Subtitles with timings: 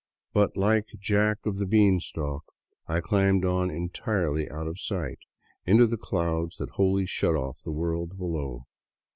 [0.33, 2.43] But like Jack of the Beanstalk,
[2.87, 5.19] I climbed on entirely out of sight—
[5.67, 8.65] into the clouds that wholly shut off the world below.